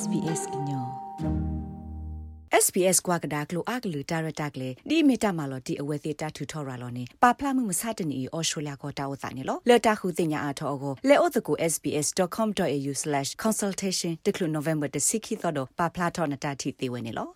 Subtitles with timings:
[0.00, 0.84] SBS ညော
[2.64, 17.28] SBS ကွာကဒါကလိုအကလူတာရတာကလေဒီမီတာမာလော်ဒီအဝဲသေးတာထူထော်ရလော်နေပါဖလာမှုမစတနီအော်စတြေးလျကိုတာဝတ်နေလောလက်တာခုတင်ညာအထောကိုလေအိုတကူ sbs.com.au/consultation တကလူ November တစိခိတော့ပါဖလာထော်နတာတီသေးဝဲနေလော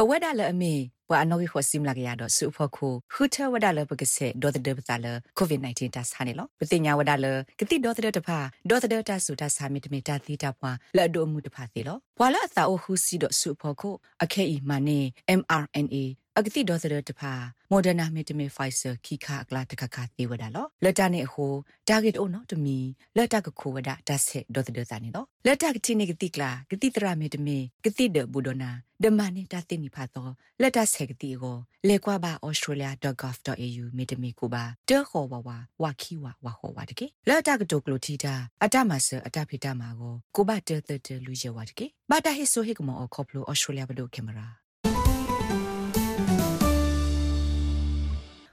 [0.00, 0.74] ပဝဲဒါလအမေ
[1.10, 5.06] ဝါနော်ဝီခေါ်စိမလာကရတော့စုဖို့ခုခုထဝဒါလပကစေဒေါ်တဲ့ပတာလ
[5.36, 7.26] ကိုဗစ် -19 တဆာနေလောပတိညာဝဒါလ
[7.58, 8.38] ကတိဒေါ်တဲ့တဖာ
[8.70, 13.90] ဒေါ်တဲ့တဆူတဆာမီတမီတာသီတာပွားလက်ဒိုမှုတဖာသေးလောဘွာလာအသာအိုခုစီတော့စုဖို့ခု
[14.22, 15.00] အခဲဤမနေ
[15.40, 15.96] mRNA
[16.40, 17.32] အကတိဒေါ်တဲ့တဖာ
[17.70, 21.52] မော်ဒနာမီတမီဖိုင်ဆာခိခါကလာတခခသေးဝဒါလောလက်တာနေဟို
[21.88, 22.78] တာဂက်အိုနော်တမီ
[23.16, 28.70] လက်တာကခိုဝဒါဒါဆက်ဒေါ်တဲ့တာနေလောလက်တာကတိနေကတိကလာကတိတရာမီတမီကတိဒဘူဒနာ
[29.02, 31.56] ဒမနီတာတင်နီဖာတော့လက်တာဆက်ကတိကို
[31.88, 44.48] လေကွာပါ australia.gov.au မေတမီကိုပါတဲခေါ်ပါဝါဝါခီဝါဝါဟောဝါတကေလက်တာကတိုကလိုတီတာအတမဆအတဖိတမှာကိုကိုပါတဲတဲတဲလူရဝါတကေဘာတာဟိဆိုဟိကမောခေါပလို australia ဘဒိုကင်မရာ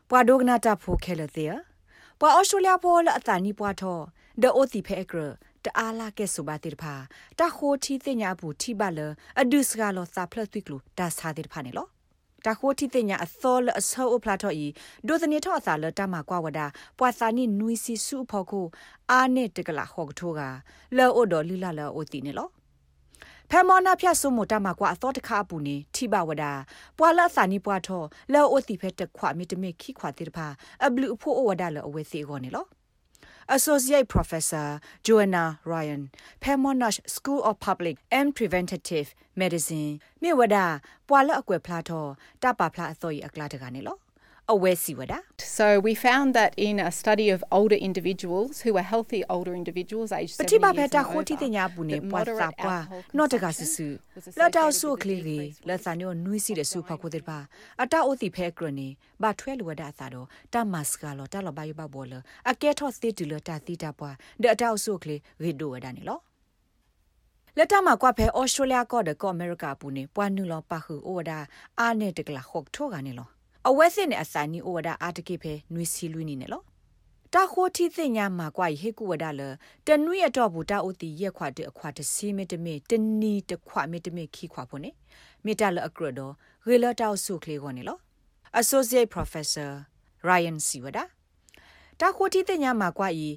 [0.09, 1.53] ပွာဒိုဂနာတာဖိုခဲလတဲ့
[2.19, 3.99] ပွာ australia ပေါ်လအတနီပွာထော
[4.41, 5.21] ဒေအိုတီဖဲကရ
[5.63, 6.93] တအားလာကဲဆိုပါတိတဖာ
[7.39, 8.99] တခိုတီတင်ညာဘူးထိပါလ
[9.39, 11.87] အဒုစကလောစာဖလတ်တိကလူဒါစာတိတဖာနေလော
[12.45, 14.67] တခိုတီတင်ညာအသောလအဆောအဖလာထော်ဤ
[15.07, 16.59] ဒိုသနေထောအစာလတမကွာဝဒ
[16.99, 18.65] ပွာစာနိနွီစီစုဖို့ကို
[19.11, 20.41] အာနေတကလာဟောကထိုးက
[20.97, 22.49] လောအိုတော်လီလာလောအိုတီနေလော
[23.49, 26.45] ဖဲမောနာဖြတ်ဆုမတမကွာအသောတခါပူနေထိပါဝဒ
[26.97, 30.47] ပွာလာစာနိပွာထောလောအိုတီဖဲတခွမီတမေခိခွာတိတဖာ
[30.85, 32.65] အဘလူဖို့ဝဒလောအဝဲစီကောနေလော
[33.47, 34.67] Associate Professor
[35.05, 36.09] Joanna Ryan,
[36.41, 39.07] Pemonash School of Public and Preventative
[39.41, 40.57] Medicine, မြေဝဒ
[41.07, 42.09] ပွာလအကွယ်ဖလာတော့
[42.41, 44.04] တပဖလာအစောကြီးအကလာတကနေလောအဝဲစီဝဒ
[44.47, 50.11] So we found that in a study of older individuals who were healthy older individuals
[50.11, 52.77] aged 70 years ပတိပါဖက်တာခိုတီတညာပူနေပွာစာပွာ
[53.17, 53.87] နော့တကဆဆူ
[54.39, 57.39] လာတောက်ဆုကလေးကြီးလက်စာညိုနွိစီတဲ့ဆုဖောက်ကိုတဲ့ပါ
[57.83, 58.87] အတာအိုတီဖဲကရနေ
[59.23, 62.13] ဘာထွဲလူဝဒအသာတော့တမတ်စကလောတလဘယဘဘောလ
[62.49, 64.11] အကဲထော့သစ်တူလတာတီတာပွာ
[64.41, 66.19] တဲ့အတာအိုဆုကလေးရီဒိုဝဒနေလော
[67.57, 71.31] လက်တမကွာဖဲဩစတြေးလျကော့ဒကောအမေရိကပူနေပွာနူလောပါခုဩဝဒ
[71.79, 73.34] အာနေတကလာခုတ်ထောကနေလော
[73.67, 76.61] အဝဲစစ်နဲ့အစာနီအိုဝဒအာတကိဖဲနွေစီလွီနေနေလော
[77.33, 79.41] တာခိုတီသိညာမှာကွာဟေကူဝဒလ
[79.87, 84.91] တနွေအတော့ဘူးတာအိုတီရက်ခွာတဲ့အခွာတစီမီတမီတနီတခွာမီတမီခီခွာဖို့နေ
[85.45, 86.19] မီတာလအကရဒ
[86.67, 87.97] ရေလတောက်ဆုကလေးကိုနေလော
[88.61, 89.71] Associate Professor
[90.27, 91.03] Ryan Siwada
[91.99, 93.29] တာခိုတီသိညာမှာကွာဤ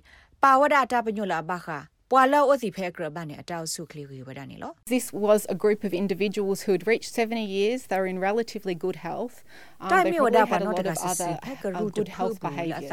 [0.43, 1.79] ပါဝဒတာပညိုလာဘာခာ
[2.13, 8.19] ပွာလောအစီဖဲကရဘာနဲ့အတောက်ဆုကလေးကိုဝဒနေလော This was a group of individuals who had reached 70 years they were in
[8.31, 9.35] relatively good health
[9.81, 11.33] um, they probably had a lot of other
[11.79, 12.91] uh, good health behaviors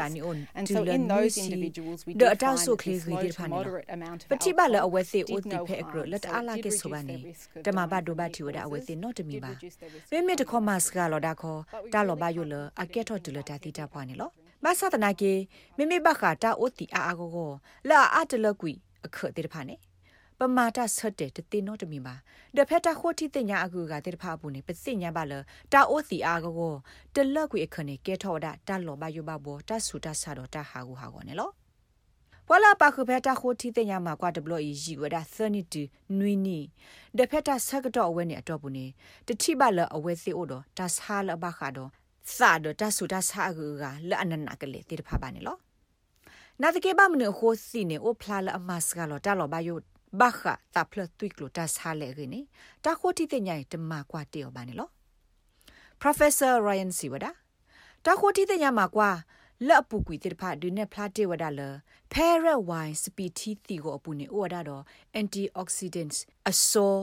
[0.58, 7.16] and so in those individuals we did find this low to moderate amount of ပတိပါလအဝဲစီအိုတီဖဲကရလက်အားလာကေဆိုပါနေ
[7.66, 9.52] တမဘဒိုဘတီဝဒအဝဲစီနော်တမီပါ
[10.12, 11.60] မိမိတခေါ်မစကလော်ဒါခေါ်
[11.94, 14.30] တာလော်ဘယိုလအကဲထော်တူလတာတီတာပွားနေလော
[14.64, 15.32] မဆသနာကေ
[15.76, 17.50] မိမိဘခတာအိုတီအာအာကို
[17.88, 18.74] လာအတလကွီ
[19.04, 19.76] အခတ်တေတဖာနေ
[20.38, 22.14] ပမာတာဆတ်တဲ့တတိနောတမီမှာ
[22.56, 25.32] တဖက်တာခိုတီတင်ညာအကူကတေတဖာဘူးနေပစိညာပါလ
[25.72, 26.74] တာအိုစီအာကို
[27.14, 31.50] တလက်ကွေအခနဲ့ကဲထော်တာတလောဘယဘဘောတဆူတဆာတော့တဟာကူဟာကောနေလော
[32.48, 36.58] ဘွာလာပါခုဖက်တာခိုတီတင်ညာမှာကွာဒဘလို့ရီဝဒါ32နွီနီ
[37.18, 38.86] တဖက်တာဆက်ကတော့အဝဲနေအတော့ဘူးနေ
[39.26, 41.90] တတိပါလအဝဲစီအိုတော့တဆာလဘခါတော့
[42.34, 45.56] စာတော့တဆူတဆာကူကလအနနကလေတေတဖာပါနေလော
[46.62, 49.74] နာတကေဘာမနခိုစီနေအိုဖလာလအမစကလောတာလောဘယု
[50.20, 50.40] ဘာခ
[50.74, 52.40] တာဖလတွိကလိုတာဆာလေရင်းနေ
[52.84, 54.88] တာခိုတီတဲ့ညိုင်တမကွာတေော်ပါနေလော
[56.02, 57.30] Professor Ryan Siwada
[58.04, 59.10] တာခိုတီတဲ့ညမှာကွာ
[59.68, 61.60] လက်ပူကွီတေဖာဒုနေဖလာတေဝဒါလ
[62.12, 64.82] ဖဲရဝိုင်စပီတီတီကိုအပူနေဩဝဒါတော့
[65.20, 66.18] antioxidants
[66.50, 66.96] အစော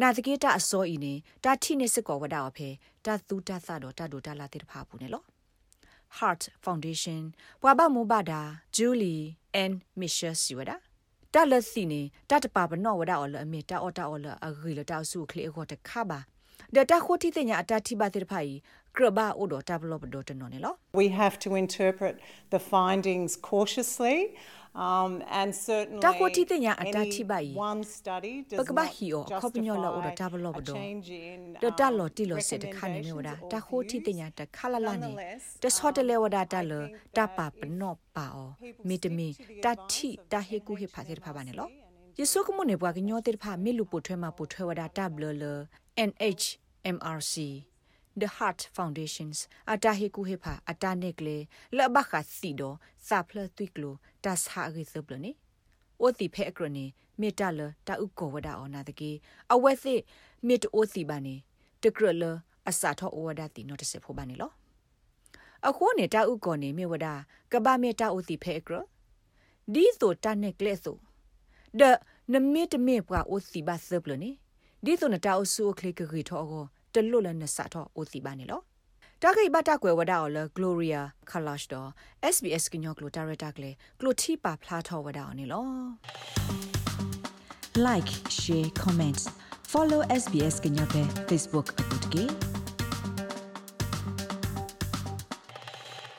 [0.00, 1.14] နာတကေတာအစောဤနေ
[1.44, 2.68] တာထိနေစကောဝဒါအဖေ
[3.04, 5.24] တာသူတာသတော့တာဒိုတာလာတေဖာပူနေလော
[6.18, 7.22] Heart Foundation
[7.62, 8.42] ပွာဘမူဘာဒါ
[8.76, 9.24] Julie
[9.62, 10.76] and Misha Siwada
[11.34, 16.20] တလစီနေတာတပါဘနောဝဒါအော်လအမေတာအော်တာအော်လအဂီလတာဆုခလေခေါ်တခါပါ
[16.74, 18.52] ဒတာခိုတီတညာအတတိပါတိဖိုင်
[18.96, 22.14] ကရဘာအိုဒတာဘလော့ဘဒိုတနော်နေလော We have to interpret
[22.54, 24.18] the findings cautiously
[24.76, 30.76] Um and certainly တာကိုတီတညာအတာတိပိုင် one study ပကဘာဟီအောခေါပညောလောဒတာဘလောဘဒို
[31.64, 35.10] ဒတာလောတီလောစစ်တခါနေမျိုးဒါတာခိုတီတညာတခါလလနေ
[35.62, 36.72] တဆော့တလေဝဒါတာလ
[37.16, 38.50] တာပါပနော့ပါအော
[38.88, 39.28] မီတမီ
[39.64, 41.68] တာတီတာဟေကူဟေဖာစေဖာပါနေလော
[42.18, 45.44] ယေဆုကမနေဘွားကညောတေဖာမေလူပိုထွဲမှာပိုထွဲဝဒါတာဘလလ
[46.08, 47.34] NHMRC
[48.20, 49.38] the heart foundations
[49.72, 51.36] atahi ku hepa atane kle
[51.76, 52.70] la ba kha si do
[53.06, 53.90] sa phla twik lo
[54.22, 55.32] ta sa ge se blo ni
[56.00, 56.84] အိုတိဖဲအကရနေ
[57.20, 59.10] မေတ္တာလတာဥကောဝဒအောနာတကေ
[59.52, 59.94] အဝဲသိ
[60.46, 61.34] မေတ္တိုတိပါနေ
[61.82, 62.24] တကရလ
[62.68, 64.50] အစာထောဩဝဒတိနော်တစေဖို့ပါနေလော
[65.68, 67.06] အခုနေတာဥကောနေမေဝဒ
[67.52, 68.76] ကဘာမေတ္တာဥတိဖဲအကရ
[69.74, 70.96] ဒီဆိုတနဲ့ကလဲဆို
[71.80, 71.82] ဒ
[72.32, 74.30] နမေတမေပွားဥစီပါဆပ်လနေ
[74.84, 76.64] ဒီဆိုနတာအဆူကလေကရီထောကို
[76.96, 78.60] တလွတ်လနဆာထောဥစီပါနေလော
[79.22, 81.88] တာခိဘတာကွယ်ဝဒါအော်လဂလိုရီယာခလာရှ်တော့
[82.34, 83.70] SBS ကညောကလိုတာရတာကလေ
[84.00, 85.66] ကလိုတီပါဖလာထောဝဒါအော်နေလော
[87.86, 89.20] like share comment
[89.72, 92.24] follow SBS ကညောပဲ Facebook အပုတ်ကေ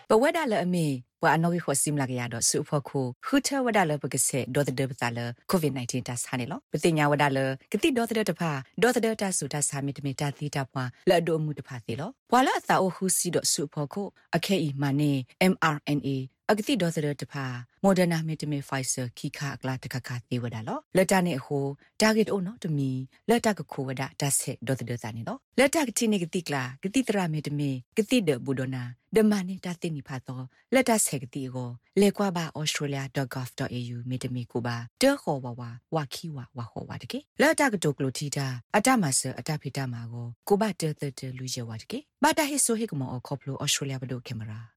[0.09, 0.87] ဘဝဒါလအမေ
[1.23, 5.19] ဝါအနောဂီခေါ်စိမလာကရတော့စုဖို့ခုခူထဝဒါလပကစေဒေါ်တဲ့ပတာလ
[5.49, 7.39] ကိုဗစ် -19 တဆာနေလောပတိညာဝဒါလ
[7.71, 14.03] ကတိဒေါ်တဲ့တဖာဒေါ်တဲ့တဆူတဆာမီတမီတာတီတာပွာလက်ဒိုမှုတဖာသေးလောဘွာလာအသာအိုဟူစီတော့စုဖို့ခု
[14.35, 15.11] အခဲဤမနေ
[15.51, 16.09] mRNA
[16.51, 17.45] အကတိဒေါ်စရတဖာ
[17.83, 21.65] မော်ဒနာမီတမီဖိုင်ဆာခိခာကလာတခခသေးဝဒါလောလက်တာနေဟို
[22.01, 22.89] တာဂက်အိုနော်တမီ
[23.29, 28.83] လက်တာကခိုဝဒါဒါဆက်ဒေါ်စရတာနေလောလက်တာကတိနေကတိကလာကတိတရာမီတမီကတိဒဘူဒနာ
[29.15, 31.69] ဒမနီတာတင်နိဖာတော့လက်တာဆက်ကတိကို
[32.01, 35.61] လေကွာပါ australia.gov.au မီတမီကိုပါတဲခေါ်ဝဝ
[35.95, 40.89] ဝခီဝဝဟောဝတကေလက်တာကတိုကလိုတီတာအတမဆအတဖိတမှာကိုကိုဘတဲ
[41.19, 44.76] တဲလူရဝတကေဘာတာဟိဆိုဟိကမောခေါပလို australia ဘဒိုကင်မရာ